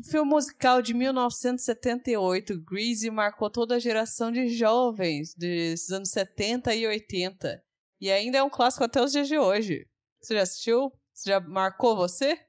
[0.00, 6.74] O filme musical de 1978, Grease, marcou toda a geração de jovens dos anos 70
[6.74, 7.62] e 80.
[8.00, 9.86] E ainda é um clássico até os dias de hoje.
[10.18, 10.90] Você já assistiu?
[11.12, 12.40] Você já marcou você?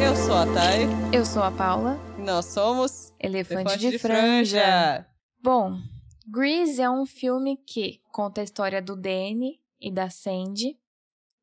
[0.00, 0.86] Eu sou a Thay.
[1.12, 1.98] Eu sou a Paula.
[2.18, 4.60] Nós somos Elefante, Elefante de, de franja.
[4.60, 5.06] franja.
[5.42, 5.80] Bom,
[6.28, 10.78] Grease é um filme que conta a história do Danny e da Sandy,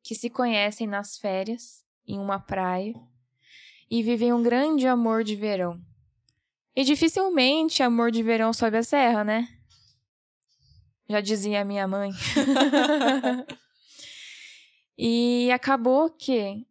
[0.02, 2.94] que se conhecem nas férias em uma praia
[3.90, 5.80] e vivem um grande amor de verão.
[6.74, 9.48] E dificilmente amor de verão sobe a serra, né?
[11.08, 12.12] Já dizia a minha mãe.
[14.96, 16.66] e acabou que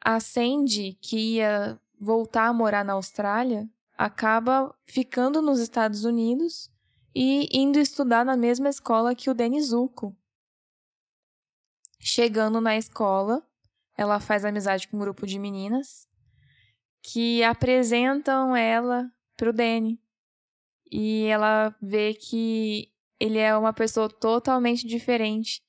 [0.00, 6.70] a Sandy, que ia voltar a morar na Austrália, acaba ficando nos Estados Unidos
[7.14, 10.16] e indo estudar na mesma escola que o Denizuko.
[12.00, 13.42] Chegando na escola,
[13.96, 16.08] ela faz amizade com um grupo de meninas
[17.02, 20.00] que apresentam ela pro Danny.
[20.90, 22.88] E ela vê que
[23.20, 25.62] ele é uma pessoa totalmente diferente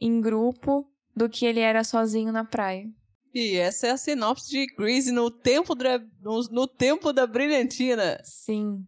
[0.00, 2.86] em grupo do que ele era sozinho na praia.
[3.32, 8.20] E essa é a sinopse de Grease no tempo da, no, no tempo da brilhantina.
[8.22, 8.86] Sim.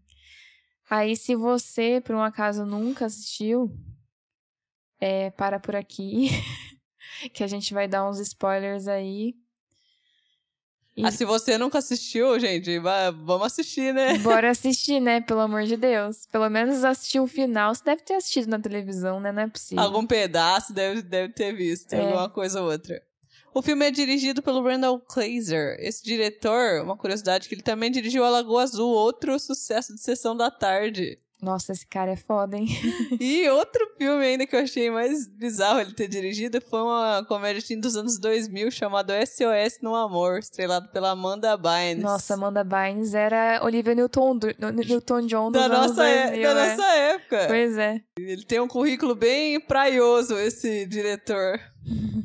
[0.88, 3.76] Aí, se você, por um acaso, nunca assistiu,
[5.00, 6.28] é, para por aqui.
[7.32, 9.34] que a gente vai dar uns spoilers aí.
[10.96, 11.04] E...
[11.04, 14.16] Ah, se você nunca assistiu, gente, vamos assistir, né?
[14.24, 15.20] Bora assistir, né?
[15.20, 16.26] Pelo amor de Deus.
[16.32, 17.74] Pelo menos assistir o final.
[17.74, 19.30] Você deve ter assistido na televisão, né?
[19.30, 19.84] Não é possível.
[19.84, 22.00] Algum pedaço deve, deve ter visto, é.
[22.00, 23.02] alguma coisa ou outra.
[23.52, 25.76] O filme é dirigido pelo Randall Kleiser.
[25.80, 30.34] Esse diretor, uma curiosidade, que ele também dirigiu A Lagoa Azul, outro sucesso de Sessão
[30.34, 31.18] da Tarde.
[31.40, 32.66] Nossa, esse cara é foda, hein?
[33.20, 37.60] e outro filme ainda que eu achei mais bizarro ele ter dirigido foi uma comédia
[37.60, 42.02] teen dos anos 2000 chamado SOS no Amor, estrelado pela Amanda Bynes.
[42.02, 46.70] Nossa, Amanda Bynes era Olivia Newton, Newton-John da, nossa, é, 2000, da é.
[46.70, 47.44] nossa época.
[47.48, 48.00] Pois é.
[48.18, 51.60] Ele tem um currículo bem praioso, esse diretor.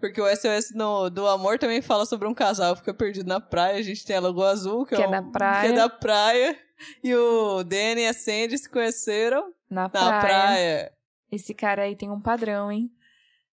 [0.00, 3.38] Porque o SOS no, do Amor também fala sobre um casal que fica perdido na
[3.38, 3.76] praia.
[3.76, 5.60] A gente tem a Lagoa Azul, que, que é, um, da praia.
[5.60, 6.58] Que é da praia.
[7.04, 10.20] E o Danny e a Sandy se conheceram na, na praia.
[10.20, 10.92] praia.
[11.30, 12.90] Esse cara aí tem um padrão, hein?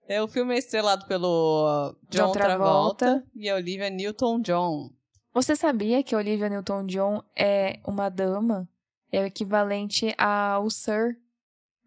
[0.07, 4.89] É, o filme é estrelado pelo John, John Travolta, Travolta e a Olivia Newton-John.
[5.33, 8.67] Você sabia que a Olivia Newton-John é uma dama?
[9.11, 11.17] É o equivalente ao Sir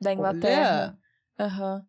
[0.01, 0.99] da Inglaterra.
[1.39, 1.77] Aham.
[1.77, 1.85] Uhum.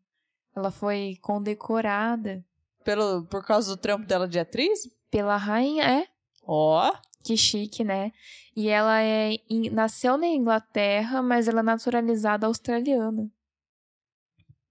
[0.56, 2.44] Ela foi condecorada.
[2.84, 4.90] Pelo, por causa do trampo dela de atriz?
[5.10, 6.08] Pela rainha, é.
[6.46, 6.90] Ó.
[6.90, 7.11] Oh.
[7.24, 8.12] Que chique, né?
[8.56, 9.38] E ela é
[9.72, 13.30] nasceu na Inglaterra, mas ela é naturalizada australiana.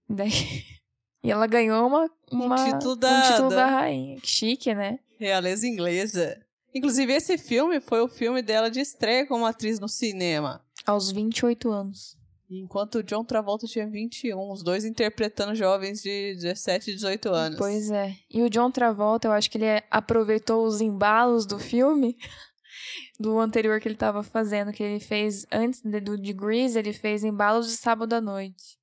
[0.09, 0.29] Daí...
[1.23, 4.19] E ela ganhou uma, uma um, título da, um título da rainha.
[4.19, 4.97] Que chique, né?
[5.19, 6.43] Realeza inglesa.
[6.73, 10.65] Inclusive, esse filme foi o filme dela de estreia como atriz no cinema.
[10.83, 12.17] Aos 28 anos.
[12.53, 17.57] Enquanto o John Travolta tinha 21, os dois interpretando jovens de 17 e 18 anos.
[17.57, 18.13] Pois é.
[18.29, 22.17] E o John Travolta, eu acho que ele aproveitou os embalos do filme
[23.17, 27.23] do anterior que ele estava fazendo, que ele fez antes do de Grease, ele fez
[27.23, 28.77] embalos de sábado à noite.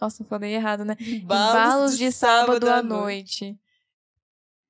[0.00, 0.96] Nossa, falei errado, né?
[1.00, 3.44] Embalos, embalos de, de, sábado, sábado à noite.
[3.46, 3.60] noite.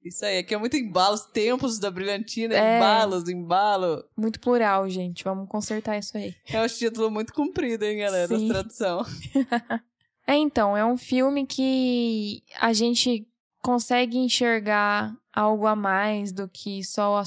[0.05, 4.05] Isso aí, aqui é muito embalos, tempos da brilhantina, é, embalos, embalo.
[4.17, 5.25] Muito plural, gente.
[5.25, 6.35] Vamos consertar isso aí.
[6.49, 8.49] É um título muito comprido, hein, galera, Sim.
[8.49, 9.05] tradução.
[10.27, 13.27] é, então, é um filme que a gente
[13.61, 17.25] consegue enxergar algo a mais do que só a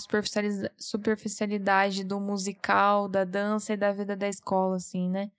[0.78, 5.30] superficialidade do musical, da dança e da vida da escola, assim, né?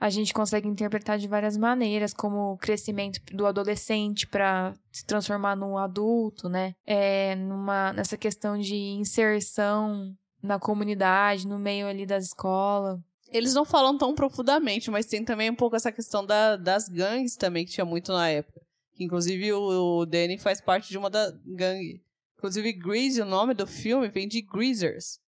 [0.00, 5.54] A gente consegue interpretar de várias maneiras, como o crescimento do adolescente para se transformar
[5.54, 6.74] num adulto, né?
[6.86, 12.98] É, numa, nessa questão de inserção na comunidade, no meio ali da escola.
[13.28, 17.36] Eles não falam tão profundamente, mas tem também um pouco essa questão da, das gangues
[17.36, 18.58] também, que tinha muito na época.
[18.98, 22.02] Inclusive, o, o Danny faz parte de uma da gangue.
[22.38, 25.20] Inclusive, Grease, o nome do filme, vem de Greasers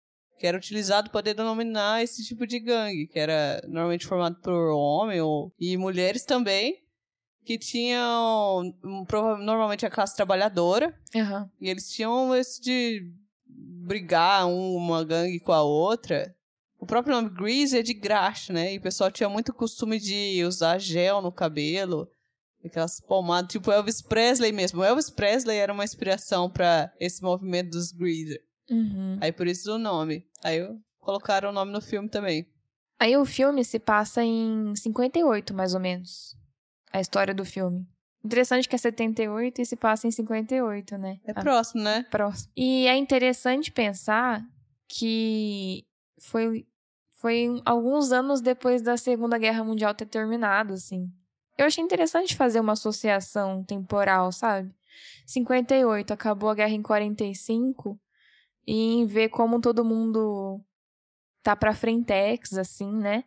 [0.42, 5.22] que era utilizado para denominar esse tipo de gangue, que era normalmente formado por homem
[5.22, 6.80] ou, e mulheres também,
[7.46, 8.74] que tinham
[9.40, 11.48] normalmente a classe trabalhadora, uhum.
[11.62, 13.08] e eles tinham esse de
[13.46, 16.36] brigar uma gangue com a outra.
[16.80, 18.74] O próprio nome Grease é de graxa, né?
[18.74, 22.10] E o pessoal tinha muito costume de usar gel no cabelo,
[22.66, 24.82] aquelas pomadas, tipo Elvis Presley mesmo.
[24.82, 28.42] O Elvis Presley era uma inspiração para esse movimento dos Greaser.
[28.70, 29.18] Uhum.
[29.22, 30.28] Aí por isso o nome.
[30.44, 30.60] Aí
[31.00, 32.48] colocaram o nome no filme também.
[33.00, 36.38] Aí o filme se passa em 58, mais ou menos.
[36.94, 37.88] A história do filme.
[38.24, 41.20] Interessante que é 78 e se passa em 58, né?
[41.26, 42.04] É ah, próximo, né?
[42.12, 42.52] Próximo.
[42.56, 44.46] E é interessante pensar
[44.88, 45.84] que
[46.20, 46.68] foi,
[47.14, 51.12] foi alguns anos depois da Segunda Guerra Mundial ter terminado, assim.
[51.58, 54.72] Eu achei interessante fazer uma associação temporal, sabe?
[55.26, 58.00] 58, acabou a guerra em 45,
[58.66, 60.62] e ver como todo mundo
[61.44, 63.24] tá pra frentex, assim, né?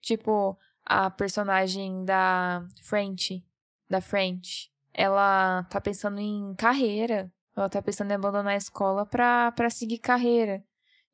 [0.00, 3.44] Tipo, a personagem da French,
[3.88, 7.32] da French, ela tá pensando em carreira.
[7.56, 10.64] Ela tá pensando em abandonar a escola pra, pra seguir carreira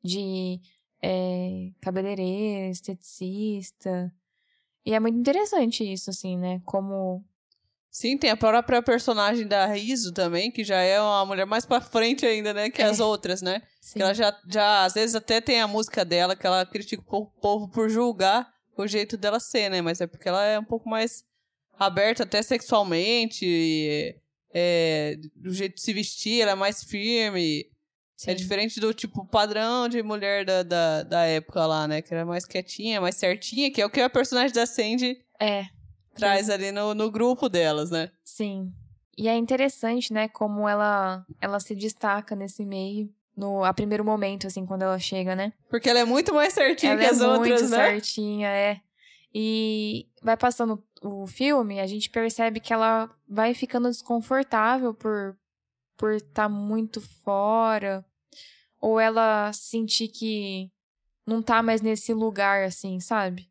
[0.03, 0.61] de
[1.01, 4.13] é, cabeleireira, esteticista.
[4.85, 6.61] E é muito interessante isso, assim, né?
[6.63, 7.25] Como
[7.97, 11.81] Sim, tem a própria personagem da Riso também, que já é uma mulher mais pra
[11.81, 12.69] frente ainda, né?
[12.69, 12.85] Que é.
[12.85, 13.63] as outras, né?
[13.81, 13.93] Sim.
[13.95, 17.25] Que ela já, já, às vezes, até tem a música dela, que ela critica o
[17.25, 18.47] povo por julgar
[18.77, 19.81] o jeito dela ser, né?
[19.81, 21.23] Mas é porque ela é um pouco mais
[21.79, 24.13] aberta até sexualmente, e,
[24.53, 27.61] é, do jeito de se vestir, ela é mais firme.
[27.61, 27.63] É
[28.15, 28.29] Sim.
[28.29, 32.03] É diferente do tipo padrão de mulher da, da, da época lá, né?
[32.03, 35.75] Que era mais quietinha, mais certinha, que é o que a personagem da Sandy é
[36.17, 38.11] traz ali no, no grupo delas, né?
[38.23, 38.73] Sim.
[39.17, 43.09] E é interessante, né, como ela, ela se destaca nesse meio.
[43.35, 45.53] No a primeiro momento, assim, quando ela chega, né?
[45.69, 47.91] Porque ela é muito mais certinha ela que as é outras, muito né?
[47.91, 48.81] certinha, é.
[49.33, 55.37] E vai passando o filme, a gente percebe que ela vai ficando desconfortável por
[55.97, 58.05] por estar tá muito fora,
[58.79, 60.71] ou ela sentir que
[61.25, 63.49] não tá mais nesse lugar, assim, sabe?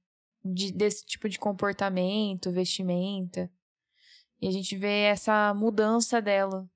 [0.53, 3.51] De, desse tipo de comportamento, vestimenta.
[4.41, 6.69] E a gente vê essa mudança dela.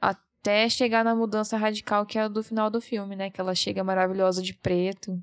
[0.00, 3.30] Até chegar na mudança radical que é a do final do filme, né?
[3.30, 5.22] Que ela chega maravilhosa de preto.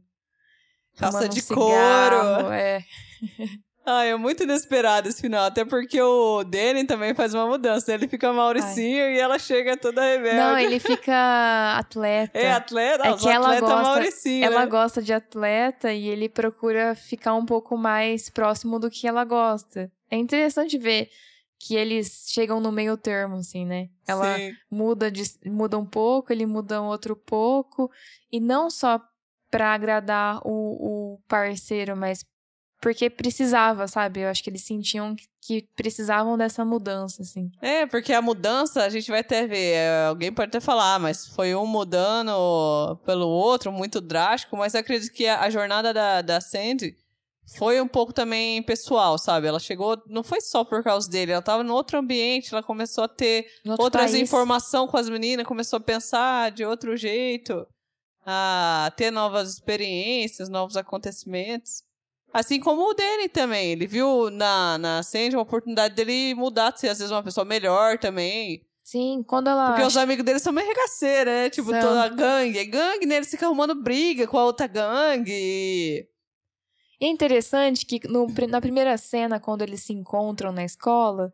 [0.97, 2.51] Calça de um couro.
[2.53, 2.85] É.
[3.85, 5.45] Ai, é muito inesperado esse final.
[5.45, 7.93] Até porque o Danny também faz uma mudança.
[7.93, 9.15] Ele fica Mauricinho Ai.
[9.15, 10.37] e ela chega toda rebelde.
[10.37, 12.37] Não, ele fica atleta.
[12.39, 13.07] É, atleta?
[13.07, 14.65] É que ela atleta gosta, Mauricinho, Ela né?
[14.67, 19.91] gosta de atleta e ele procura ficar um pouco mais próximo do que ela gosta.
[20.09, 21.09] É interessante ver
[21.59, 23.89] que eles chegam no meio termo, assim, né?
[24.07, 24.53] Ela Sim.
[24.69, 27.91] muda, de, muda um pouco, ele muda um outro pouco.
[28.31, 29.01] E não só
[29.49, 32.25] para agradar o, o parceiro, mas
[32.83, 34.19] porque precisava, sabe?
[34.19, 37.49] Eu acho que eles sentiam que precisavam dessa mudança, assim.
[37.61, 40.99] É, porque a mudança, a gente vai até ver, é, alguém pode até falar, ah,
[40.99, 46.21] mas foi um mudando pelo outro, muito drástico, mas eu acredito que a, jornada da,
[46.21, 46.93] da Sandy
[47.55, 49.47] foi um pouco também pessoal, sabe?
[49.47, 53.05] Ela chegou, não foi só por causa dele, ela tava no outro ambiente, ela começou
[53.05, 53.45] a ter
[53.79, 57.65] outras informações com as meninas, começou a pensar de outro jeito,
[58.25, 61.81] a ter novas experiências, novos acontecimentos.
[62.33, 63.71] Assim como o Danny também.
[63.71, 67.45] Ele viu na, na Sandy uma oportunidade dele mudar, de ser às vezes uma pessoa
[67.45, 68.65] melhor também.
[68.83, 69.67] Sim, quando ela.
[69.67, 71.49] Porque os amigos dele são meio regaceiros, né?
[71.49, 71.79] Tipo, são.
[71.79, 72.57] toda a gangue.
[72.57, 73.17] É gangue, né?
[73.17, 76.09] Eles ficam arrumando briga com a outra gangue.
[76.99, 81.33] É interessante que no, na primeira cena, quando eles se encontram na escola,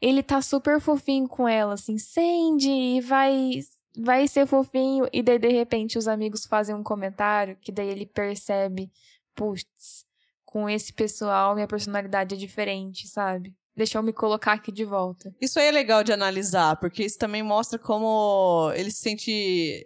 [0.00, 3.60] ele tá super fofinho com ela, assim, Sandy, vai,
[3.96, 5.06] vai ser fofinho.
[5.12, 8.90] E daí, de repente, os amigos fazem um comentário que daí ele percebe,
[9.34, 10.04] putz,
[10.52, 13.54] com esse pessoal, minha personalidade é diferente, sabe?
[13.74, 15.34] Deixa eu me colocar aqui de volta.
[15.40, 19.82] Isso aí é legal de analisar, porque isso também mostra como ele se sente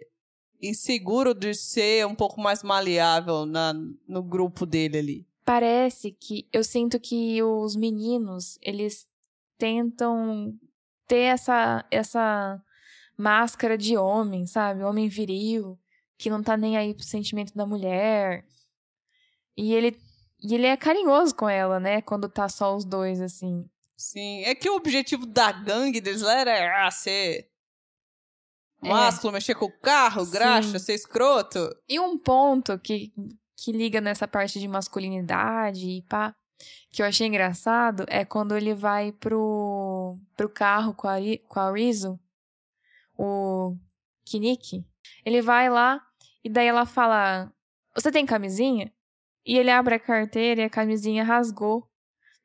[0.61, 3.73] inseguro de ser um pouco mais maleável na,
[4.05, 5.27] no grupo dele ali.
[5.45, 9.07] Parece que eu sinto que os meninos, eles
[9.57, 10.53] tentam
[11.07, 12.61] ter essa essa
[13.17, 14.83] máscara de homem, sabe?
[14.83, 15.79] Homem viril,
[16.17, 18.45] que não tá nem aí pro sentimento da mulher.
[19.55, 19.97] E ele
[20.41, 22.01] e ele é carinhoso com ela, né?
[22.01, 23.65] Quando tá só os dois, assim.
[23.95, 27.49] Sim, é que o objetivo da gangue deles lá era ah, ser
[28.83, 28.89] é.
[28.89, 30.31] másculo, mexer com o carro, Sim.
[30.31, 31.75] graxa, ser escroto.
[31.89, 33.11] E um ponto que,
[33.55, 36.35] que liga nessa parte de masculinidade e pá,
[36.91, 41.17] que eu achei engraçado, é quando ele vai pro, pro carro com a,
[41.47, 42.19] com a Rizzo,
[43.17, 43.75] o
[44.25, 44.85] Kiniki.
[45.25, 46.01] Ele vai lá
[46.43, 47.51] e daí ela fala:
[47.95, 48.93] Você tem camisinha?
[49.47, 51.87] E ele abre a carteira e a camisinha rasgou.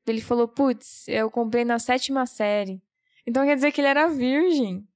[0.06, 2.80] Ele falou: Putz, eu comprei na sétima série.
[3.26, 4.86] Então quer dizer que ele era virgem.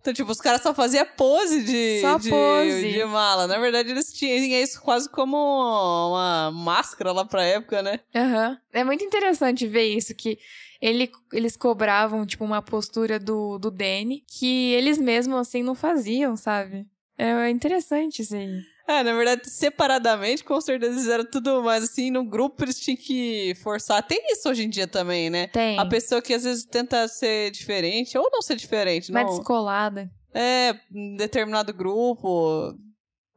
[0.00, 2.90] Então, tipo, os caras só faziam pose de, só de, pose.
[2.90, 3.46] de mala.
[3.46, 8.00] Na verdade, eles tinham isso quase como uma máscara lá pra época, né?
[8.14, 8.50] Aham.
[8.50, 8.56] Uhum.
[8.72, 10.38] É muito interessante ver isso, que
[10.80, 16.34] ele, eles cobravam, tipo, uma postura do, do Danny que eles mesmos, assim, não faziam,
[16.34, 16.86] sabe?
[17.18, 18.62] É interessante isso aí.
[18.90, 22.96] É, na verdade, separadamente, com certeza eles eram tudo mais assim, no grupo eles tinham
[22.96, 24.02] que forçar.
[24.02, 25.46] Tem isso hoje em dia também, né?
[25.46, 25.78] Tem.
[25.78, 29.36] A pessoa que às vezes tenta ser diferente, ou não ser diferente, Mais não.
[29.36, 30.10] descolada.
[30.34, 32.74] É, em determinado grupo,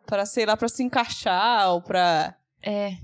[0.08, 2.36] para sei lá, para se encaixar, ou pra.
[2.60, 2.98] É.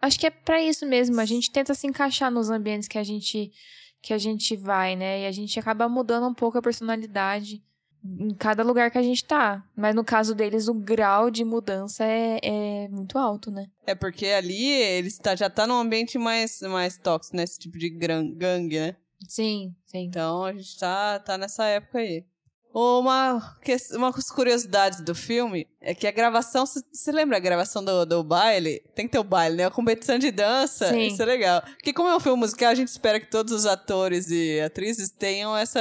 [0.00, 1.20] Acho que é pra isso mesmo.
[1.20, 3.52] A gente tenta se encaixar nos ambientes que a gente
[4.00, 5.20] que a gente vai, né?
[5.20, 7.62] E a gente acaba mudando um pouco a personalidade
[8.04, 9.64] em cada lugar que a gente tá.
[9.76, 13.66] Mas no caso deles, o grau de mudança é, é muito alto, né?
[13.86, 17.90] É porque ali eles tá, já tá num ambiente mais, mais tóxico, nesse tipo de
[17.90, 18.96] gangue, né?
[19.28, 20.04] Sim, sim.
[20.04, 22.24] Então a gente tá, tá nessa época aí.
[22.72, 23.56] Uma,
[23.94, 26.64] uma das curiosidades do filme é que a gravação.
[26.64, 28.80] Você lembra a gravação do, do baile?
[28.94, 29.64] Tem que ter o baile, né?
[29.64, 30.88] A competição de dança.
[30.88, 31.08] Sim.
[31.08, 31.62] Isso é legal.
[31.62, 35.10] Porque, como é um filme musical, a gente espera que todos os atores e atrizes
[35.10, 35.78] tenham esse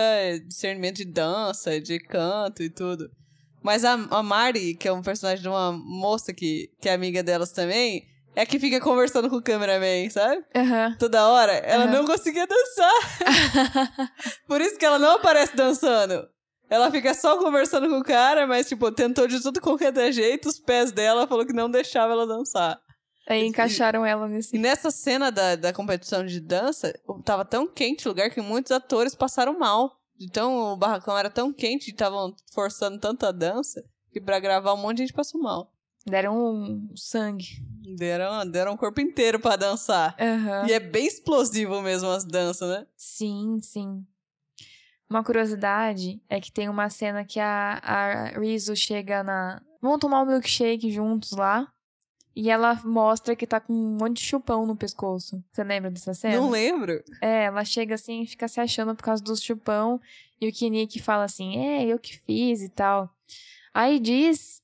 [0.47, 3.11] discernimento de dança, de canto e tudo.
[3.61, 7.21] Mas a, a Mari, que é um personagem de uma moça que, que é amiga
[7.21, 10.43] delas também, é que fica conversando com o cameraman, sabe?
[10.55, 10.95] Aham.
[10.97, 11.51] Toda hora.
[11.53, 11.93] Ela Aham.
[11.93, 14.11] não conseguia dançar.
[14.47, 16.27] Por isso que ela não aparece dançando.
[16.69, 20.47] Ela fica só conversando com o cara, mas, tipo, tentou de tudo qualquer jeito.
[20.47, 22.79] Os pés dela falou que não deixava ela dançar.
[23.27, 24.55] Aí encaixaram ela nesse.
[24.55, 28.71] E nessa cena da, da competição de dança, tava tão quente o lugar que muitos
[28.71, 29.99] atores passaram mal.
[30.19, 34.77] Então o barracão era tão quente e estavam forçando tanta dança que pra gravar um
[34.77, 35.71] monte de gente passou mal.
[36.05, 37.45] Deram um sangue.
[37.95, 40.15] Deram, deram o corpo inteiro pra dançar.
[40.19, 40.67] Aham.
[40.67, 42.87] E é bem explosivo mesmo as danças, né?
[42.97, 44.05] Sim, sim.
[45.09, 49.61] Uma curiosidade é que tem uma cena que a, a chega na.
[49.81, 51.67] Vão tomar um milkshake juntos lá.
[52.35, 55.43] E ela mostra que tá com um monte de chupão no pescoço.
[55.51, 56.37] Você lembra dessa cena?
[56.37, 57.03] Não lembro.
[57.21, 59.99] É, ela chega assim e fica se achando por causa dos chupão.
[60.39, 63.09] E o Kinnick fala assim: É, eu que fiz e tal.
[63.73, 64.61] Aí diz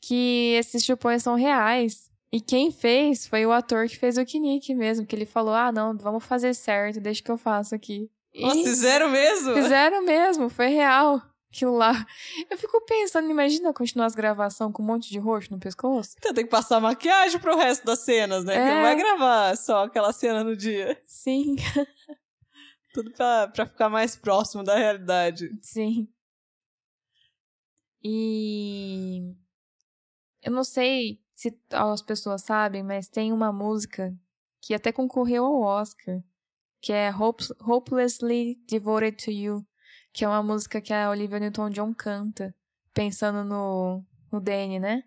[0.00, 2.08] que esses chupões são reais.
[2.30, 5.04] E quem fez foi o ator que fez o Kinnick mesmo.
[5.04, 8.08] Que ele falou: Ah, não, vamos fazer certo, deixa que eu faço aqui.
[8.40, 9.54] Nossa, fizeram mesmo?
[9.54, 11.22] fizeram mesmo, foi real.
[11.50, 11.92] Aquilo lá.
[12.50, 16.14] Eu fico pensando, imagina continuar as gravações com um monte de roxo no pescoço?
[16.18, 18.52] Então tem que passar maquiagem pro resto das cenas, né?
[18.52, 18.74] Que É.
[18.74, 21.00] não vai gravar só aquela cena no dia.
[21.06, 21.56] Sim,
[22.92, 25.48] Tudo pra, pra ficar mais próximo da realidade.
[25.62, 26.06] sim.
[28.02, 29.34] E
[30.42, 34.14] eu não sei se as pessoas sabem, mas tem uma música
[34.60, 36.22] que até concorreu ao Oscar,
[36.80, 39.64] que é Hope- Hopelessly Devoted to You,
[40.12, 42.54] que é uma música que a Olivia Newton-John canta,
[42.94, 45.02] pensando no, no Danny, né?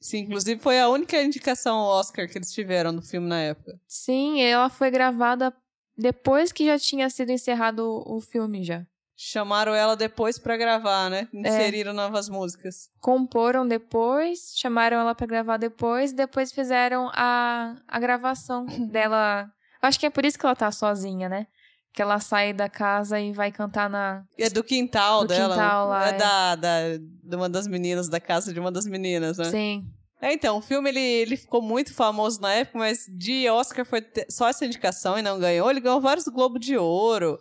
[0.00, 3.78] Sim, inclusive foi a única indicação ao Oscar que eles tiveram no filme na época.
[3.86, 5.54] Sim, ela foi gravada
[5.96, 8.84] depois que já tinha sido encerrado o filme já.
[9.16, 11.28] Chamaram ela depois pra gravar, né?
[11.32, 11.38] É.
[11.38, 12.90] Inseriram novas músicas.
[12.98, 19.48] Comporam depois, chamaram ela pra gravar depois, depois fizeram a, a gravação dela.
[19.82, 21.46] Acho que é por isso que ela tá sozinha, né?
[21.92, 24.24] Que ela sai da casa e vai cantar na.
[24.38, 25.54] É do quintal Do dela.
[25.54, 26.12] quintal lá, é, é.
[26.12, 29.44] Da, da, de uma das meninas, da casa de uma das meninas, né?
[29.46, 29.84] Sim.
[30.22, 34.06] É, então, o filme ele, ele ficou muito famoso na época, mas de Oscar foi
[34.30, 35.68] só essa indicação e não ganhou.
[35.68, 37.40] Ele ganhou vários Globo de Ouro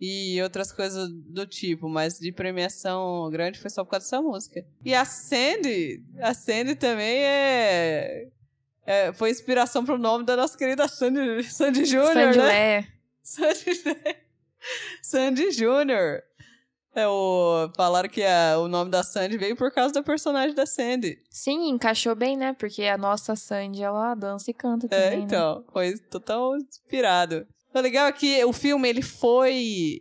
[0.00, 4.64] e outras coisas do tipo, mas de premiação grande foi só por causa dessa música.
[4.84, 8.28] E a Sandy, a Sandy também é.
[8.86, 12.44] É, foi inspiração pro nome da nossa querida Sandy, Sandy Júnior, Sandy né?
[12.44, 12.88] Lé.
[13.22, 13.82] Sandy,
[15.02, 16.22] Sandy Júnior.
[16.92, 20.66] É o falaram que a- o nome da Sandy veio por causa da personagem da
[20.66, 21.18] Sandy.
[21.30, 22.52] Sim, encaixou bem, né?
[22.52, 25.24] Porque a nossa Sandy, ela dança e canta É, também, né?
[25.24, 27.46] então, foi total inspirado.
[27.72, 30.00] O legal é que o filme ele foi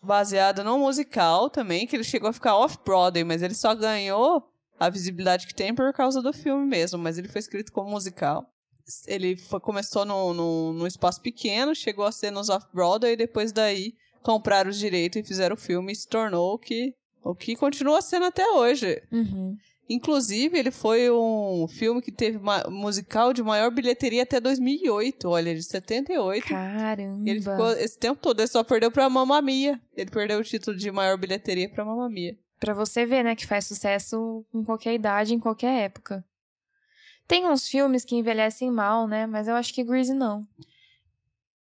[0.00, 4.88] baseado num musical também, que ele chegou a ficar off-Broadway, mas ele só ganhou a
[4.88, 8.46] visibilidade que tem por causa do filme mesmo, mas ele foi escrito como musical.
[9.06, 13.52] Ele foi- começou num no, no, espaço pequeno, chegou a ser nos off-Broadway, e depois
[13.52, 13.92] daí
[14.22, 18.00] compraram os direitos e fizeram o filme e se tornou o que, o que continua
[18.00, 19.02] sendo até hoje.
[19.12, 19.56] Uhum.
[19.90, 25.62] Inclusive, ele foi um filme que teve musical de maior bilheteria até 2008, olha, de
[25.62, 26.46] 78.
[26.46, 27.22] Caramba.
[27.30, 29.80] Ele ficou esse tempo todo, ele só perdeu pra Mamma Mia.
[29.96, 32.36] Ele perdeu o título de maior bilheteria pra Mamma Mia.
[32.58, 36.24] Pra você ver, né, que faz sucesso em qualquer idade, em qualquer época.
[37.28, 39.26] Tem uns filmes que envelhecem mal, né?
[39.26, 40.48] Mas eu acho que Grease não.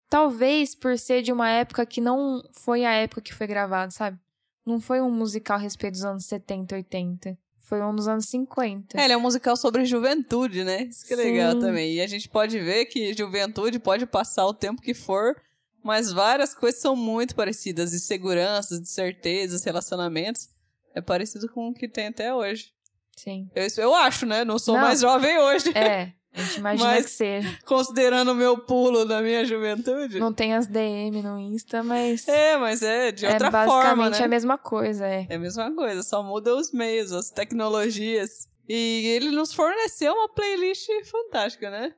[0.09, 4.19] Talvez por ser de uma época que não foi a época que foi gravado, sabe?
[4.65, 7.37] Não foi um musical a respeito dos anos 70, 80.
[7.59, 8.99] Foi um dos anos 50.
[8.99, 10.83] É, ele é um musical sobre juventude, né?
[10.83, 11.93] Isso que é legal também.
[11.93, 15.39] E a gente pode ver que juventude pode passar o tempo que for,
[15.81, 17.91] mas várias coisas são muito parecidas.
[17.91, 20.49] De seguranças, de certezas, relacionamentos.
[20.95, 22.71] É parecido com o que tem até hoje.
[23.15, 23.49] Sim.
[23.55, 24.43] Eu, eu acho, né?
[24.43, 24.81] Não sou Não.
[24.81, 25.69] mais jovem hoje.
[25.77, 27.59] É, a gente imagina Mas- que seja.
[27.65, 30.19] Considerando o meu pulo da minha juventude.
[30.19, 34.09] Não tem as DM no Insta, mas É, mas é de é outra basicamente forma,
[34.09, 34.23] né?
[34.23, 35.27] a mesma coisa, é.
[35.29, 38.49] É a mesma coisa, só muda os meios, as tecnologias.
[38.67, 41.93] E ele nos forneceu uma playlist fantástica, né?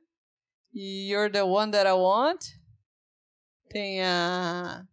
[0.74, 2.42] E You're the One That I Want.
[3.70, 4.84] Tem a.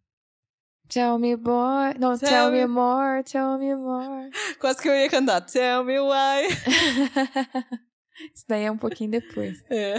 [0.91, 4.29] Tell me boy, não, Tell tell, me- me more, tell me more.
[4.59, 5.39] Quase que eu ia cantar.
[5.41, 6.47] Tell me why.
[8.35, 9.63] Isso daí é um pouquinho depois.
[9.69, 9.95] É.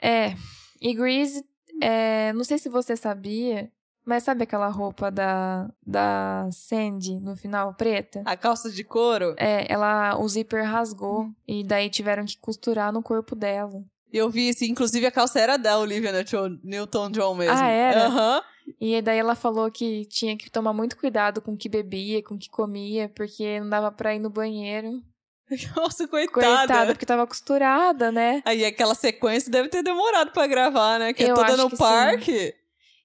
[0.00, 0.34] É,
[0.80, 1.44] e Grease,
[1.80, 3.70] é, não sei se você sabia,
[4.04, 8.22] mas sabe aquela roupa da, da Sandy no final, preta?
[8.24, 9.34] A calça de couro.
[9.38, 13.82] É, ela, o zíper rasgou e daí tiveram que costurar no corpo dela.
[14.12, 17.56] Eu vi isso, inclusive a calça era da Olivia Newton- Newton-John mesmo.
[17.58, 18.06] Ah, era?
[18.06, 18.42] Aham.
[18.80, 22.34] E daí ela falou que tinha que tomar muito cuidado com o que bebia, com
[22.34, 25.02] o que comia, porque não dava pra ir no banheiro.
[25.76, 26.46] Nossa, coitada.
[26.56, 28.42] Coitada, porque tava costurada, né?
[28.44, 31.12] Aí aquela sequência deve ter demorado pra gravar, né?
[31.12, 31.82] Que é Eu toda acho no que sim.
[31.82, 32.54] parque.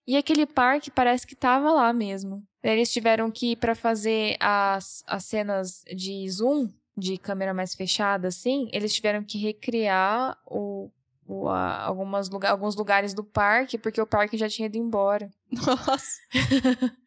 [0.08, 2.42] E aquele parque parece que tava lá mesmo.
[2.64, 8.30] Eles tiveram que ir pra fazer as, as cenas de zoom, de câmera mais fechada,
[8.30, 8.70] assim.
[8.72, 10.90] Eles tiveram que recriar o,
[11.28, 15.30] o, a- algumas lugar, alguns lugares do parque, porque o parque já tinha ido embora.
[15.52, 16.18] Nossa.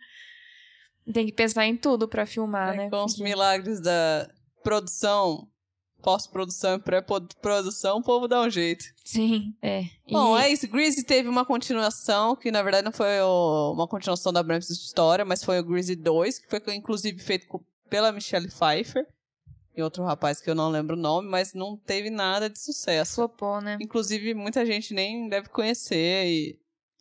[1.12, 2.90] Tem que pensar em tudo pra filmar, É, né?
[2.90, 4.28] com os milagres da
[4.62, 5.48] produção,
[6.02, 8.84] pós-produção e pré-produção, o povo dá um jeito.
[9.04, 9.82] Sim, é.
[10.06, 10.68] E- Bom, é isso.
[10.68, 15.24] Greasy teve uma continuação, que na verdade não foi o- uma continuação da Bram's história,
[15.24, 17.46] mas foi o Greasy 2, que foi inclusive feito
[17.88, 19.04] pela Michelle Pfeiffer
[19.76, 23.14] e outro rapaz que eu não lembro o nome, mas não teve nada de sucesso.
[23.16, 23.78] Flopou, né?
[23.80, 26.58] Inclusive, muita gente nem deve conhecer e...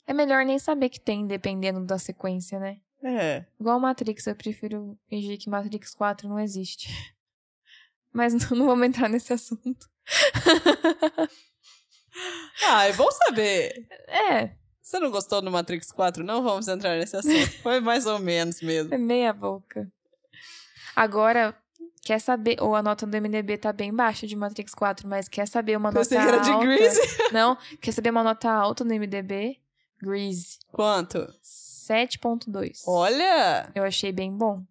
[0.08, 2.80] É melhor nem saber que tem, dependendo da sequência, né?
[3.04, 3.46] É.
[3.60, 6.90] Igual Matrix, eu prefiro fingir que Matrix 4 não existe.
[8.12, 9.88] Mas não, não vamos entrar nesse assunto.
[12.68, 13.88] Ah, é bom saber.
[14.08, 16.24] É, Você não gostou do Matrix 4?
[16.24, 17.50] Não vamos entrar nesse assunto.
[17.62, 18.94] Foi mais ou menos mesmo.
[18.94, 19.90] é meia boca.
[20.96, 21.56] Agora,
[22.10, 22.58] quer saber...
[22.60, 25.92] Ou a nota do MDB tá bem baixa de Matrix 4, mas quer saber uma
[25.92, 26.66] Pensei nota que era de alta...
[26.66, 27.00] Greasy.
[27.32, 29.60] Não, quer saber uma nota alta no MDB?
[30.02, 30.58] Grease.
[30.72, 31.32] Quanto?
[31.44, 32.82] 7.2.
[32.88, 33.70] Olha!
[33.76, 34.64] Eu achei bem bom.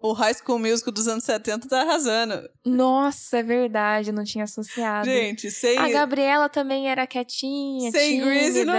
[0.00, 2.46] O High School Musical dos anos 70 tá arrasando.
[2.64, 5.06] Nossa, é verdade, eu não tinha associado.
[5.08, 8.74] Gente, sem, A Gabriela também era quietinha, sem Greasy não,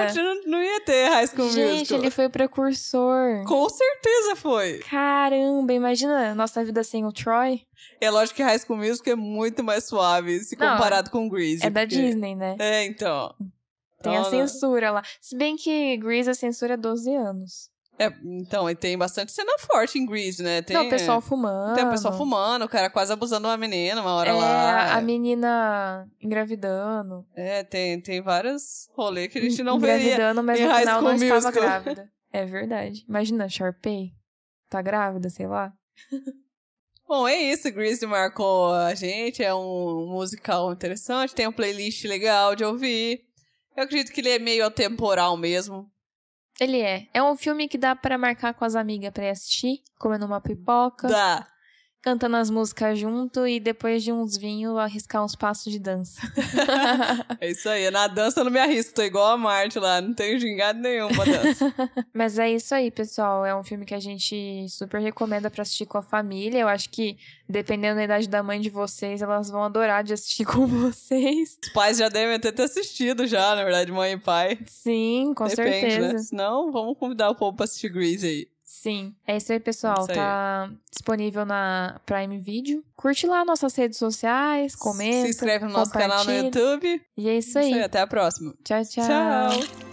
[0.46, 1.98] não, ia ter High School Gente, Musical.
[2.00, 3.44] ele foi precursor.
[3.48, 4.80] Com certeza foi.
[4.80, 7.62] Caramba, imagina nossa vida sem o Troy.
[8.00, 11.66] É lógico que High School Musical é muito mais suave se Não, comparado com Greasy.
[11.66, 12.56] É da porque- Disney, né?
[12.60, 13.34] É, então.
[14.04, 15.02] Tem a Então, censura lá.
[15.20, 17.74] Se bem que Grease a censura é 12 anos.
[17.98, 20.62] É, então, e tem bastante cena forte em Greasy, né?
[20.62, 21.76] Tem, Não, o pessoal fumando.
[21.76, 24.94] Tem o pessoal fumando, o cara quase abusando uma menina uma hora É, lá.
[24.96, 27.26] a menina engravidando.
[27.36, 29.96] É, tem, tem vários rolês que a gente não veria.
[30.14, 31.64] engravidando, mas no final não School estava Musical.
[31.64, 32.10] grávida.
[32.34, 33.06] É verdade.
[33.08, 34.12] Imagina, Sharpay.
[34.70, 35.72] Tá grávida, sei lá.
[37.08, 37.72] Bom, é isso.
[37.72, 39.42] Greasy marcou a gente.
[39.44, 41.34] É um musical interessante.
[41.36, 43.22] Tem uma playlist legal de ouvir.
[43.78, 45.88] Eu acredito que ele é meio atemporal mesmo.
[46.60, 47.08] Ele é.
[47.14, 50.40] É um filme que dá pra marcar com as amigas pra ir assistir, comendo uma
[50.40, 51.48] pipoca, Dá.
[52.06, 56.22] Cantando as músicas junto e depois de uns vinhos arriscar uns passos de dança.
[57.42, 57.90] É isso aí.
[57.90, 58.94] Na dança eu não me arrisco.
[58.94, 60.00] Tô igual a Marte lá.
[60.02, 61.74] Não tenho gingado nenhum pra dança.
[62.14, 63.46] Mas é isso aí, pessoal.
[63.46, 66.60] É um filme que a gente super recomenda pra assistir com a família.
[66.60, 67.18] Eu acho que,
[67.50, 71.58] dependendo da idade da mãe de vocês, elas vão adorar de assistir com vocês.
[71.64, 74.60] Os pais já devem até ter assistido já, na verdade, mãe e pai.
[74.68, 76.14] Sim, com Depende, certeza.
[76.14, 76.20] né?
[76.20, 78.55] Senão, vamos convidar o povo pra assistir Greasy aí.
[78.86, 79.16] Sim.
[79.26, 80.02] É isso aí, pessoal.
[80.02, 80.16] Isso aí.
[80.16, 82.84] Tá disponível na Prime Video.
[82.96, 85.24] Curte lá nossas redes sociais, comenta.
[85.24, 86.32] Se inscreve no nosso canal no.
[86.32, 87.02] YouTube.
[87.18, 87.82] E é isso aí.
[87.82, 88.54] Até a próxima.
[88.64, 89.08] Tchau, tchau.
[89.08, 89.85] Tchau.